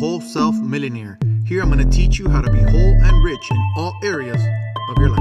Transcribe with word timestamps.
Whole 0.00 0.22
Self 0.22 0.56
Millionaire. 0.56 1.18
Here 1.44 1.60
I'm 1.60 1.70
going 1.70 1.86
to 1.86 1.94
teach 1.94 2.18
you 2.18 2.26
how 2.30 2.40
to 2.40 2.50
be 2.50 2.56
whole 2.56 2.70
and 2.72 3.22
rich 3.22 3.50
in 3.50 3.72
all 3.76 3.92
areas 4.02 4.42
of 4.88 4.96
your 4.96 5.10
life. 5.10 5.20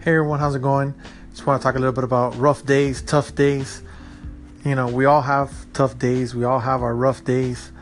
Hey 0.00 0.12
everyone, 0.12 0.40
how's 0.40 0.54
it 0.54 0.62
going? 0.62 0.94
Just 1.32 1.46
want 1.46 1.60
to 1.60 1.62
talk 1.62 1.74
a 1.74 1.78
little 1.78 1.92
bit 1.92 2.04
about 2.04 2.34
rough 2.38 2.64
days, 2.64 3.02
tough 3.02 3.34
days. 3.34 3.82
You 4.64 4.74
know, 4.74 4.88
we 4.88 5.04
all 5.04 5.20
have 5.20 5.52
tough 5.74 5.98
days, 5.98 6.34
we 6.34 6.44
all 6.44 6.60
have 6.60 6.82
our 6.82 6.94
rough 6.94 7.24
days, 7.24 7.72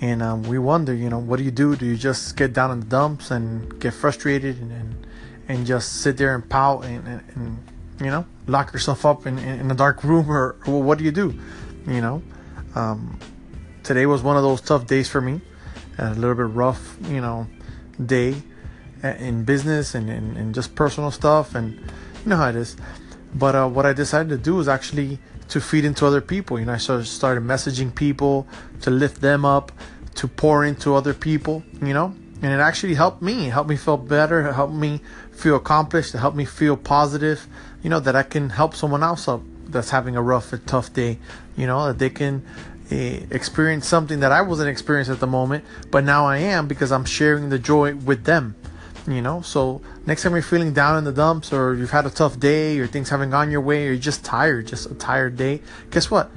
and 0.00 0.22
um, 0.22 0.44
we 0.44 0.60
wonder, 0.60 0.94
you 0.94 1.10
know, 1.10 1.18
what 1.18 1.38
do 1.38 1.42
you 1.42 1.50
do? 1.50 1.74
Do 1.74 1.86
you 1.86 1.96
just 1.96 2.36
get 2.36 2.52
down 2.52 2.70
in 2.70 2.78
the 2.78 2.86
dumps 2.86 3.32
and 3.32 3.80
get 3.80 3.94
frustrated 3.94 4.60
and 4.60 4.70
and, 4.70 5.06
and 5.48 5.66
just 5.66 6.00
sit 6.00 6.16
there 6.16 6.34
and 6.34 6.48
pout 6.48 6.84
and, 6.84 7.06
and, 7.06 7.22
and 7.34 7.58
you 8.00 8.06
know, 8.06 8.26
lock 8.46 8.72
yourself 8.72 9.04
up 9.06 9.26
in, 9.26 9.38
in, 9.38 9.60
in 9.60 9.70
a 9.70 9.74
dark 9.74 10.02
room, 10.04 10.30
or, 10.30 10.56
or 10.66 10.82
what 10.82 10.98
do 10.98 11.04
you 11.04 11.12
do? 11.12 11.38
You 11.86 12.00
know, 12.00 12.22
um, 12.74 13.18
today 13.82 14.06
was 14.06 14.22
one 14.22 14.36
of 14.36 14.42
those 14.42 14.60
tough 14.60 14.86
days 14.86 15.08
for 15.08 15.20
me, 15.20 15.40
a 15.98 16.14
little 16.14 16.34
bit 16.34 16.54
rough, 16.54 16.96
you 17.02 17.20
know, 17.20 17.46
day 18.04 18.34
in 19.02 19.44
business 19.44 19.94
and, 19.94 20.08
and, 20.08 20.36
and 20.36 20.54
just 20.54 20.74
personal 20.74 21.10
stuff 21.10 21.54
and 21.54 21.74
you 21.74 22.26
know 22.26 22.36
how 22.36 22.48
it 22.48 22.56
is. 22.56 22.76
But 23.34 23.54
uh, 23.54 23.68
what 23.68 23.84
i 23.84 23.92
decided 23.92 24.30
to 24.30 24.38
do 24.38 24.60
is 24.60 24.68
actually 24.68 25.18
to 25.48 25.60
feed 25.60 25.84
into 25.84 26.06
other 26.06 26.20
people. 26.20 26.58
You 26.58 26.64
know 26.64 26.72
i 26.72 26.78
started 26.78 27.44
messaging 27.44 27.94
people 27.94 28.46
to 28.80 28.90
lift 28.90 29.20
them 29.20 29.44
up 29.44 29.72
to 30.14 30.28
pour 30.28 30.64
into 30.64 30.94
other 30.94 31.12
people 31.12 31.62
you 31.82 31.92
know 31.92 32.14
and 32.44 32.52
it 32.52 32.60
actually 32.60 32.94
helped 32.94 33.22
me 33.22 33.46
it 33.46 33.50
helped 33.50 33.70
me 33.70 33.76
feel 33.76 33.96
better 33.96 34.46
it 34.46 34.52
helped 34.52 34.74
me 34.74 35.00
feel 35.32 35.56
accomplished 35.56 36.14
it 36.14 36.18
helped 36.18 36.36
me 36.36 36.44
feel 36.44 36.76
positive 36.76 37.46
you 37.82 37.90
know 37.90 38.00
that 38.00 38.14
i 38.14 38.22
can 38.22 38.50
help 38.50 38.74
someone 38.74 39.02
else 39.02 39.26
up 39.26 39.40
that's 39.66 39.90
having 39.90 40.14
a 40.14 40.22
rough 40.22 40.52
and 40.52 40.66
tough 40.66 40.92
day 40.92 41.18
you 41.56 41.66
know 41.66 41.86
that 41.86 41.98
they 41.98 42.10
can 42.10 42.44
uh, 42.92 42.94
experience 43.30 43.86
something 43.88 44.20
that 44.20 44.30
i 44.30 44.42
wasn't 44.42 44.68
experiencing 44.68 45.14
at 45.14 45.20
the 45.20 45.26
moment 45.26 45.64
but 45.90 46.04
now 46.04 46.26
i 46.26 46.36
am 46.36 46.68
because 46.68 46.92
i'm 46.92 47.04
sharing 47.04 47.48
the 47.48 47.58
joy 47.58 47.94
with 47.94 48.24
them 48.24 48.54
you 49.06 49.20
know. 49.20 49.42
So 49.42 49.80
next 50.06 50.22
time 50.22 50.32
you're 50.32 50.42
feeling 50.42 50.72
down 50.72 50.96
in 50.98 51.04
the 51.04 51.12
dumps 51.12 51.52
or 51.52 51.74
you've 51.74 51.90
had 51.90 52.06
a 52.06 52.10
tough 52.10 52.38
day 52.38 52.78
or 52.78 52.86
things 52.86 53.10
haven't 53.10 53.30
gone 53.30 53.50
your 53.50 53.60
way 53.60 53.86
or 53.86 53.92
you're 53.92 53.96
just 53.96 54.24
tired 54.24 54.66
just 54.66 54.90
a 54.90 54.94
tired 54.94 55.36
day 55.36 55.60
guess 55.90 56.10
what? 56.10 56.30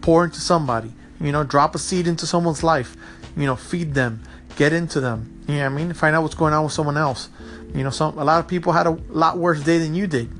Pour 0.00 0.24
into 0.24 0.40
somebody 0.40 0.92
you 1.20 1.32
know 1.32 1.44
drop 1.44 1.74
a 1.74 1.78
seed 1.78 2.06
into 2.06 2.26
someone's 2.26 2.62
life 2.62 2.96
you 3.36 3.46
know 3.46 3.56
feed 3.56 3.94
them 3.94 4.22
get 4.58 4.72
into 4.72 5.00
them. 5.00 5.40
You 5.46 5.54
know 5.54 5.60
what 5.60 5.66
i 5.66 5.68
mean? 5.76 5.92
Find 5.94 6.16
out 6.16 6.22
what's 6.22 6.34
going 6.34 6.52
on 6.52 6.64
with 6.64 6.72
someone 6.72 6.96
else. 6.98 7.30
You 7.74 7.84
know 7.84 7.90
some 7.90 8.18
a 8.18 8.24
lot 8.24 8.40
of 8.40 8.48
people 8.48 8.72
had 8.72 8.86
a 8.86 8.98
lot 9.08 9.38
worse 9.38 9.62
day 9.62 9.78
than 9.78 9.94
you 9.94 10.06
did. 10.06 10.30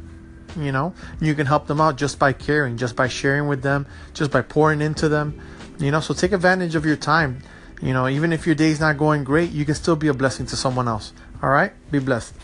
You 0.58 0.72
know? 0.72 0.92
You 1.20 1.34
can 1.36 1.46
help 1.46 1.68
them 1.68 1.80
out 1.80 1.96
just 1.96 2.18
by 2.18 2.32
caring 2.32 2.76
just 2.76 2.96
by 2.96 3.06
sharing 3.06 3.46
with 3.46 3.62
them 3.62 3.86
just 4.12 4.32
by 4.32 4.42
pouring 4.42 4.80
into 4.82 5.08
them. 5.08 5.40
You 5.78 5.92
know? 5.92 6.00
So 6.00 6.14
take 6.14 6.32
advantage 6.32 6.74
of 6.74 6.84
your 6.84 6.96
time. 6.96 7.42
You 7.80 7.92
know 7.92 8.08
even 8.08 8.32
if 8.32 8.44
your 8.44 8.56
day's 8.56 8.80
not 8.80 8.98
going 8.98 9.22
great 9.22 9.52
you 9.52 9.64
can 9.64 9.76
still 9.76 9.94
be 9.94 10.08
a 10.08 10.14
blessing 10.14 10.46
to 10.46 10.56
someone 10.56 10.88
else. 10.88 11.12
All 11.40 11.50
right? 11.50 11.72
Be 11.92 12.00
blessed. 12.00 12.34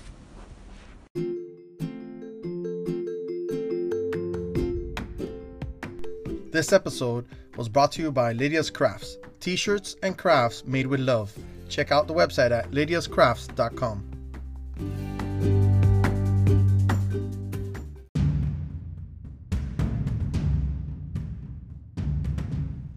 This 6.52 6.72
episode 6.72 7.26
was 7.56 7.68
brought 7.68 7.90
to 7.92 8.02
you 8.02 8.12
by 8.12 8.32
lydia's 8.32 8.70
crafts. 8.70 9.18
T-shirts 9.40 9.96
and 10.04 10.16
crafts 10.16 10.64
made 10.64 10.86
with 10.86 11.00
love 11.00 11.36
check 11.74 11.90
out 11.90 12.06
the 12.06 12.14
website 12.14 12.52
at 12.52 12.70
lydiascrafts.com 12.70 14.10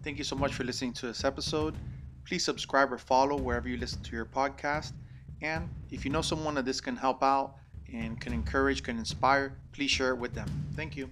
Thank 0.04 0.16
you 0.16 0.24
so 0.24 0.36
much 0.36 0.54
for 0.54 0.64
listening 0.64 0.92
to 0.94 1.06
this 1.06 1.24
episode. 1.24 1.74
Please 2.24 2.44
subscribe 2.44 2.92
or 2.92 2.98
follow 2.98 3.36
wherever 3.36 3.68
you 3.68 3.76
listen 3.76 4.00
to 4.04 4.16
your 4.16 4.24
podcast. 4.24 4.92
And 5.42 5.68
if 5.90 6.04
you 6.04 6.10
know 6.10 6.22
someone 6.22 6.54
that 6.54 6.64
this 6.64 6.80
can 6.80 6.96
help 6.96 7.22
out 7.22 7.56
and 7.92 8.18
can 8.20 8.32
encourage, 8.32 8.82
can 8.82 8.96
inspire, 8.96 9.58
please 9.72 9.90
share 9.90 10.10
it 10.10 10.18
with 10.18 10.34
them. 10.34 10.48
Thank 10.74 10.96
you. 10.96 11.10